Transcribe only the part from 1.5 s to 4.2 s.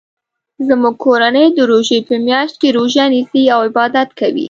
د روژی په میاشت کې روژه نیسي او عبادت